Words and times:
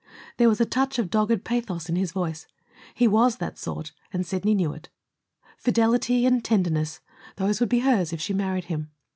There 0.37 0.49
was 0.49 0.59
a 0.59 0.65
touch 0.65 0.97
of 0.97 1.11
dogged 1.11 1.43
pathos 1.43 1.87
in 1.87 1.95
his 1.95 2.11
voice. 2.11 2.47
He 2.95 3.07
was 3.07 3.35
that 3.35 3.59
sort, 3.59 3.91
and 4.11 4.25
Sidney 4.25 4.55
knew 4.55 4.73
it. 4.73 4.89
Fidelity 5.59 6.25
and 6.25 6.43
tenderness 6.43 7.01
those 7.35 7.59
would 7.59 7.69
be 7.69 7.81
hers 7.81 8.11
if 8.11 8.19
she 8.19 8.33
married 8.33 8.65
him. 8.65 8.89